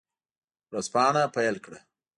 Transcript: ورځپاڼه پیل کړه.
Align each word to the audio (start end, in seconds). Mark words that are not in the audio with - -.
ورځپاڼه 0.71 1.23
پیل 1.35 1.55
کړه. 1.65 1.79